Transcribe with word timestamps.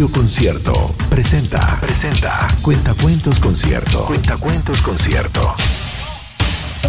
Radio 0.00 0.14
Concierto 0.14 0.72
presenta. 1.10 1.78
Presenta. 1.78 2.46
Cuentacuentos 2.62 3.38
Concierto. 3.38 4.06
Cuentacuentos 4.06 4.80
Concierto. 4.80 5.42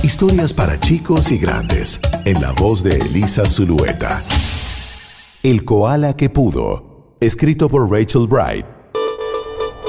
Historias 0.02 0.54
para 0.54 0.80
chicos 0.80 1.30
y 1.30 1.38
grandes. 1.38 2.00
En 2.24 2.42
la 2.42 2.54
voz 2.54 2.82
de 2.82 2.92
Elisa 2.92 3.44
Zulueta. 3.44 4.24
El 5.44 5.66
koala 5.66 6.16
que 6.16 6.30
pudo. 6.30 7.18
Escrito 7.20 7.68
por 7.68 7.92
Rachel 7.92 8.28
Bright. 8.28 8.66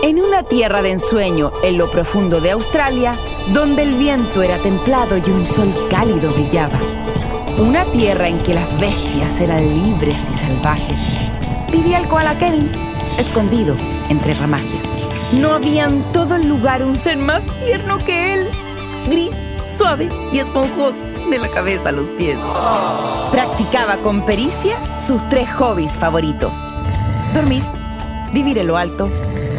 En 0.02 0.18
una 0.18 0.42
tierra 0.42 0.82
de 0.82 0.90
ensueño, 0.90 1.52
en 1.62 1.78
lo 1.78 1.92
profundo 1.92 2.40
de 2.40 2.50
Australia, 2.50 3.16
donde 3.54 3.84
el 3.84 3.94
viento 3.94 4.42
era 4.42 4.60
templado 4.60 5.16
y 5.16 5.30
un 5.30 5.44
sol 5.44 5.72
cálido 5.88 6.32
brillaba. 6.32 6.80
Una 7.56 7.84
tierra 7.92 8.26
en 8.26 8.42
que 8.42 8.52
las 8.52 8.80
bestias 8.80 9.38
eran 9.38 9.62
libres 9.62 10.22
y 10.28 10.34
salvajes. 10.34 10.98
Vivía 11.70 11.98
el 11.98 12.08
koala 12.08 12.36
Kevin, 12.36 12.91
escondido 13.18 13.76
entre 14.08 14.34
ramajes. 14.34 14.82
No 15.32 15.54
había 15.54 15.84
en 15.84 16.02
todo 16.12 16.36
el 16.36 16.48
lugar 16.48 16.84
un 16.84 16.96
ser 16.96 17.16
más 17.16 17.46
tierno 17.60 17.98
que 17.98 18.34
él. 18.34 18.48
Gris, 19.10 19.36
suave 19.68 20.08
y 20.32 20.38
esponjoso 20.38 21.04
de 21.30 21.38
la 21.38 21.48
cabeza 21.48 21.88
a 21.88 21.92
los 21.92 22.08
pies. 22.10 22.36
Practicaba 23.30 23.98
con 24.02 24.24
pericia 24.24 24.76
sus 25.00 25.26
tres 25.28 25.50
hobbies 25.54 25.92
favoritos. 25.92 26.52
Dormir, 27.34 27.62
vivir 28.32 28.58
en 28.58 28.66
lo 28.66 28.76
alto, 28.76 29.08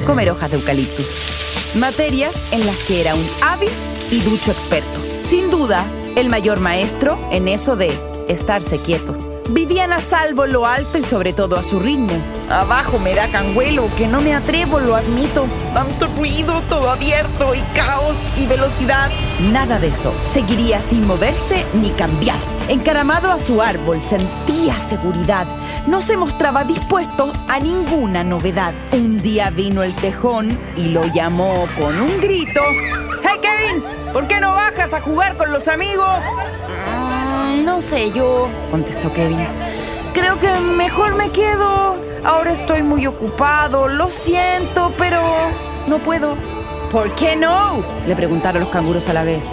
comer 0.06 0.30
hojas 0.30 0.52
de 0.52 0.58
eucaliptus. 0.58 1.74
Materias 1.76 2.36
en 2.52 2.66
las 2.68 2.78
que 2.84 3.02
era 3.02 3.16
un 3.16 3.28
hábil 3.42 3.72
y 4.12 4.20
ducho 4.22 4.52
experto. 4.52 5.00
Sin 5.24 5.50
duda, 5.50 5.86
el 6.16 6.30
mayor 6.30 6.60
maestro 6.60 7.18
en 7.32 7.48
eso 7.48 7.76
de 7.76 7.92
estarse 8.28 8.78
quieto. 8.78 9.33
Vivían 9.50 9.92
a 9.92 10.00
salvo 10.00 10.46
lo 10.46 10.66
alto 10.66 10.98
y 10.98 11.04
sobre 11.04 11.34
todo 11.34 11.58
a 11.58 11.64
su 11.64 11.80
ritmo. 11.80 12.14
Abajo 12.50 12.98
me 12.98 13.14
da 13.14 13.28
canguelo, 13.30 13.90
que 13.98 14.08
no 14.08 14.22
me 14.22 14.34
atrevo, 14.34 14.80
lo 14.80 14.96
admito. 14.96 15.46
Tanto 15.74 16.08
ruido, 16.18 16.62
todo 16.70 16.90
abierto 16.90 17.54
y 17.54 17.60
caos 17.76 18.16
y 18.38 18.48
velocidad. 18.48 19.10
Nada 19.52 19.80
de 19.80 19.88
eso. 19.88 20.14
Seguiría 20.24 20.82
sin 20.82 21.06
moverse 21.06 21.66
ni 21.74 21.90
cambiar. 21.92 22.38
Encaramado 22.70 23.30
a 23.30 23.38
su 23.38 23.62
árbol, 23.62 24.02
sentía 24.02 24.80
seguridad. 24.80 25.46
No 25.88 26.02
se 26.02 26.16
mostraba 26.16 26.64
dispuesto 26.64 27.34
a 27.50 27.60
ninguna 27.60 28.24
novedad. 28.24 28.74
Un 28.94 29.22
día 29.22 29.50
vino 29.50 29.84
el 29.84 29.94
tejón 29.96 30.58
y 30.78 30.86
lo 30.86 31.04
llamó 31.14 31.68
con 31.78 32.00
un 32.00 32.22
grito. 32.22 32.62
¡Hey 33.22 33.40
Kevin! 33.42 33.84
¿Por 34.14 34.28
qué 34.28 34.40
no 34.40 34.54
bajas 34.54 34.94
a 34.94 35.02
jugar 35.02 35.36
con 35.36 35.52
los 35.52 35.68
amigos? 35.68 36.24
No 37.54 37.82
sé 37.82 38.12
yo, 38.12 38.48
contestó 38.72 39.12
Kevin. 39.14 39.46
Creo 40.14 40.40
que 40.40 40.50
mejor 40.60 41.16
me 41.16 41.30
quedo. 41.32 41.96
Ahora 42.24 42.52
estoy 42.52 42.84
muy 42.84 43.06
ocupado. 43.06 43.88
Lo 43.88 44.10
siento, 44.10 44.92
pero 44.98 45.22
no 45.88 45.98
puedo. 46.00 46.36
¿Por 46.92 47.14
qué 47.16 47.36
no? 47.36 47.84
Le 48.08 48.16
preguntaron 48.16 48.62
los 48.62 48.70
canguros 48.70 49.08
a 49.10 49.14
la 49.14 49.24
vez. 49.24 49.46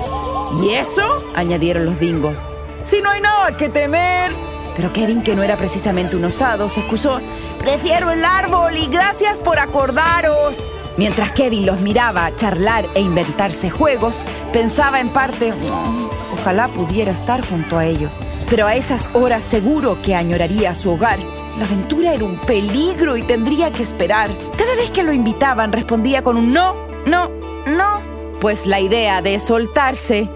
¿Y 0.63 0.71
eso? 0.71 1.25
añadieron 1.35 1.85
los 1.85 1.99
dingos. 1.99 2.39
Si 2.85 3.01
no 3.03 3.11
hay 3.11 3.21
nada 3.21 3.57
que 3.57 3.69
temer. 3.69 4.33
Pero 4.77 4.93
Kevin, 4.93 5.23
que 5.23 5.35
no 5.35 5.43
era 5.43 5.57
precisamente 5.57 6.17
un 6.17 6.25
osado, 6.25 6.69
se 6.69 6.81
excusó. 6.81 7.21
Prefiero 7.59 8.11
el 8.11 8.25
árbol 8.25 8.77
y 8.77 8.87
gracias 8.87 9.39
por 9.39 9.59
acordaros. 9.59 10.69
Mientras 10.97 11.33
Kevin 11.33 11.67
los 11.67 11.81
miraba 11.81 12.35
charlar 12.37 12.87
e 12.95 13.01
inventarse 13.01 13.71
juegos, 13.71 14.17
pensaba 14.53 15.01
en 15.01 15.09
parte, 15.11 15.53
"Mm, 15.53 16.30
ojalá 16.41 16.69
pudiera 16.69 17.13
estar 17.13 17.47
junto 17.47 17.79
a 17.79 17.87
ellos. 17.87 18.11
Pero 18.49 18.67
a 18.67 18.75
esas 18.75 19.11
horas 19.15 19.45
seguro 19.45 20.01
que 20.03 20.15
añoraría 20.15 20.75
su 20.75 20.91
hogar. 20.91 21.19
La 21.59 21.65
aventura 21.67 22.15
era 22.15 22.25
un 22.25 22.41
peligro 22.41 23.17
y 23.17 23.23
tendría 23.23 23.71
que 23.71 23.83
esperar. 23.83 24.31
Cada 24.57 24.75
vez 24.77 24.91
que 24.91 25.03
lo 25.03 25.13
invitaban 25.13 25.73
respondía 25.73 26.23
con 26.23 26.37
un 26.37 26.53
no, 26.53 26.75
no, 27.07 27.31
no. 27.67 28.39
Pues 28.41 28.67
la 28.67 28.81
idea 28.81 29.21
de 29.21 29.39
soltarse 29.39 30.29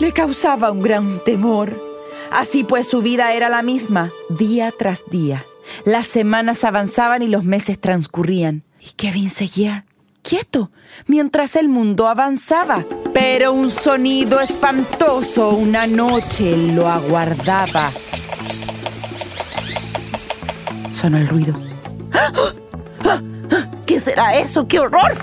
le 0.00 0.12
causaba 0.12 0.70
un 0.70 0.80
gran 0.80 1.22
temor. 1.24 1.82
Así 2.30 2.62
pues 2.62 2.88
su 2.88 3.02
vida 3.02 3.34
era 3.34 3.48
la 3.48 3.62
misma, 3.62 4.12
día 4.30 4.72
tras 4.76 5.02
día. 5.10 5.44
Las 5.84 6.06
semanas 6.06 6.64
avanzaban 6.64 7.22
y 7.22 7.28
los 7.28 7.44
meses 7.44 7.80
transcurrían. 7.80 8.62
Y 8.80 8.92
Kevin 8.92 9.28
seguía 9.28 9.84
quieto 10.28 10.70
mientras 11.06 11.56
el 11.56 11.68
mundo 11.68 12.06
avanzaba. 12.06 12.84
Pero 13.14 13.52
un 13.52 13.70
sonido 13.70 14.40
espantoso 14.40 15.50
una 15.50 15.86
noche 15.86 16.54
lo 16.74 16.86
aguardaba. 16.86 17.90
Sonó 20.92 21.16
el 21.16 21.28
ruido. 21.28 21.58
¿Qué 23.86 24.00
será 24.00 24.36
eso? 24.36 24.68
¡Qué 24.68 24.78
horror! 24.80 25.16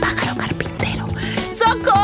Pájaro 0.00 0.36
carpintero. 0.36 1.06
¡Socorro! 1.52 1.99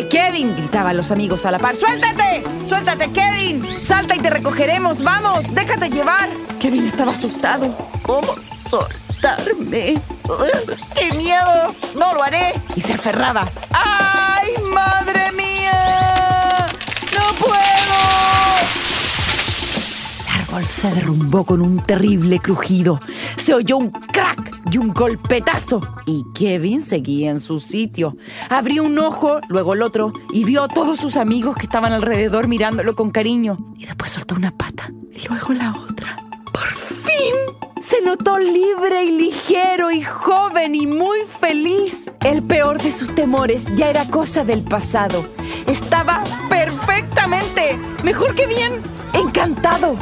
¡No! 0.00 0.06
¡Suéltate, 0.06 0.08
Kevin! 0.08 0.56
gritaban 0.56 0.96
los 0.96 1.10
amigos 1.10 1.44
a 1.44 1.50
la 1.50 1.58
par. 1.58 1.76
¡Suéltate! 1.76 2.42
¡Suéltate, 2.66 3.10
Kevin! 3.10 3.66
¡Salta 3.78 4.16
y 4.16 4.20
te 4.20 4.30
recogeremos! 4.30 5.02
¡Vamos! 5.02 5.52
¡Déjate 5.54 5.90
llevar! 5.90 6.28
Kevin 6.58 6.86
estaba 6.86 7.12
asustado. 7.12 7.68
¿Cómo 8.02 8.34
soltarme? 8.70 10.00
¡Qué 10.94 11.18
miedo! 11.18 11.74
¡No 11.98 12.14
lo 12.14 12.22
haré! 12.22 12.54
Y 12.74 12.80
se 12.80 12.94
aferraba. 12.94 13.46
¡Ay, 13.72 14.54
madre 14.72 15.32
mía! 15.32 16.66
¡No 17.18 17.34
puedo! 17.34 17.54
El 20.26 20.40
árbol 20.40 20.66
se 20.66 20.90
derrumbó 20.92 21.44
con 21.44 21.60
un 21.60 21.82
terrible 21.82 22.38
crujido. 22.38 23.00
Se 23.36 23.54
oyó 23.54 23.76
un 23.76 23.90
crack 23.90 24.49
y 24.70 24.78
un 24.78 24.92
golpetazo. 24.92 25.80
Y 26.06 26.24
Kevin 26.34 26.82
seguía 26.82 27.30
en 27.30 27.40
su 27.40 27.60
sitio. 27.60 28.16
Abrió 28.48 28.84
un 28.84 28.98
ojo, 28.98 29.40
luego 29.48 29.74
el 29.74 29.82
otro, 29.82 30.12
y 30.32 30.44
vio 30.44 30.64
a 30.64 30.68
todos 30.68 30.98
sus 30.98 31.16
amigos 31.16 31.56
que 31.56 31.66
estaban 31.66 31.92
alrededor 31.92 32.48
mirándolo 32.48 32.94
con 32.94 33.10
cariño. 33.10 33.58
Y 33.76 33.86
después 33.86 34.12
soltó 34.12 34.34
una 34.34 34.50
pata, 34.56 34.92
y 35.12 35.26
luego 35.28 35.52
la 35.52 35.74
otra. 35.74 36.22
¡Por 36.52 36.68
fin! 36.68 37.60
Se 37.80 38.02
notó 38.02 38.38
libre 38.38 39.04
y 39.04 39.10
ligero 39.10 39.90
y 39.90 40.02
joven 40.02 40.74
y 40.74 40.86
muy 40.86 41.18
feliz. 41.26 42.10
El 42.24 42.42
peor 42.42 42.80
de 42.80 42.92
sus 42.92 43.14
temores 43.14 43.64
ya 43.74 43.88
era 43.88 44.04
cosa 44.04 44.44
del 44.44 44.62
pasado. 44.62 45.24
Estaba 45.66 46.22
perfectamente, 46.50 47.78
mejor 48.04 48.34
que 48.34 48.46
bien, 48.46 48.82
encantado. 49.14 49.96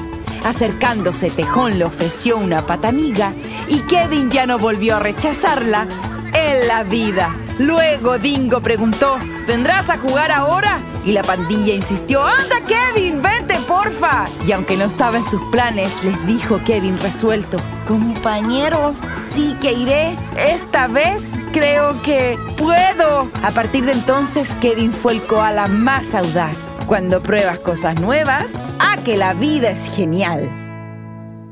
Acercándose, 0.45 1.31
Tejón 1.31 1.79
le 1.79 1.85
ofreció 1.85 2.37
una 2.39 2.63
pata 2.63 2.89
amiga 2.89 3.33
y 3.69 3.81
Kevin 3.81 4.31
ya 4.31 4.47
no 4.47 4.59
volvió 4.59 4.97
a 4.97 5.01
rechazarla 5.01 5.87
en 6.33 6.69
la 6.69 6.85
vida. 6.85 7.35
Luego 7.59 8.19
Dingo 8.19 8.61
preguntó, 8.61 9.19
¿vendrás 9.47 9.91
a 9.91 9.99
jugar 9.99 10.31
ahora? 10.31 10.79
Y 11.05 11.13
la 11.13 11.23
pandilla 11.23 11.75
insistió, 11.75 12.25
anda 12.25 12.61
Kevin, 12.67 13.21
vete 13.21 13.59
porfa. 13.67 14.29
Y 14.47 14.53
aunque 14.53 14.77
no 14.77 14.85
estaba 14.85 15.19
en 15.19 15.29
sus 15.31 15.43
planes, 15.51 15.93
les 16.05 16.27
dijo 16.27 16.61
Kevin 16.65 16.99
resuelto, 16.99 17.59
compañeros, 17.87 18.99
sí 19.29 19.57
que 19.61 19.73
iré. 19.73 20.17
Esta 20.37 20.87
vez 20.87 21.39
creo 21.53 22.01
que 22.03 22.39
puedo. 22.57 23.29
A 23.43 23.51
partir 23.51 23.85
de 23.85 23.93
entonces, 23.93 24.51
Kevin 24.61 24.93
fue 24.93 25.15
el 25.15 25.23
koala 25.23 25.67
más 25.67 26.15
audaz. 26.15 26.69
Cuando 26.89 27.21
pruebas 27.21 27.59
cosas 27.59 28.01
nuevas, 28.01 28.55
a 28.79 28.97
que 29.05 29.19
la 29.19 29.35
vida 29.35 29.69
es 29.71 29.95
genial. 29.95 30.51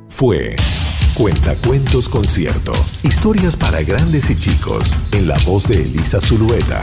Fue 0.09 0.57
Cuentacuentos 1.15 2.09
Concierto. 2.09 2.73
Historias 3.03 3.55
para 3.55 3.83
grandes 3.83 4.31
y 4.31 4.39
chicos. 4.39 4.97
En 5.13 5.29
la 5.29 5.37
voz 5.45 5.69
de 5.69 5.83
Elisa 5.83 6.23
Zulueta. 6.23 6.81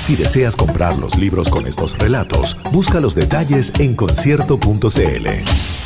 Si 0.00 0.16
deseas 0.16 0.56
comprar 0.56 0.96
los 0.96 1.18
libros 1.18 1.50
con 1.50 1.66
estos 1.66 1.98
relatos, 1.98 2.56
busca 2.72 2.98
los 2.98 3.14
detalles 3.14 3.74
en 3.78 3.94
concierto.cl. 3.94 5.77